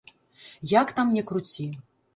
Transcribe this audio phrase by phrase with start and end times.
[0.73, 1.73] Як там не круці.